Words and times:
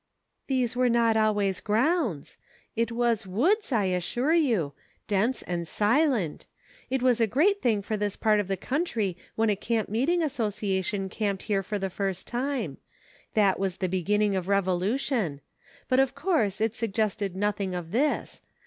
"These 0.47 0.75
were 0.75 0.89
not 0.89 1.15
always 1.15 1.59
'grounds.' 1.61 2.39
It 2.75 2.91
was 2.91 3.27
woods, 3.27 3.71
I 3.71 3.83
assure 3.83 4.33
you; 4.33 4.73
dense 5.07 5.43
and 5.43 5.67
silent; 5.67 6.47
it 6.89 7.03
was 7.03 7.21
a 7.21 7.27
great 7.27 7.61
thing 7.61 7.83
for 7.83 7.95
this 7.95 8.15
part 8.15 8.39
of 8.39 8.47
the 8.47 8.57
country 8.57 9.15
when 9.35 9.51
a 9.51 9.55
camp 9.55 9.89
meeting 9.89 10.23
association 10.23 11.07
camped 11.07 11.43
here 11.43 11.61
for 11.61 11.77
the 11.77 11.91
first 11.91 12.25
time; 12.25 12.79
that 13.35 13.59
was 13.59 13.77
the 13.77 13.87
beginning 13.87 14.35
of 14.35 14.47
revolution; 14.47 15.39
246 15.87 15.89
EVOLUTION. 15.89 15.89
but 15.89 15.99
of 15.99 16.15
course 16.15 16.59
it 16.61 16.73
suggested 16.73 17.35
nothing 17.35 17.75
of 17.75 17.91
this. 17.91 18.41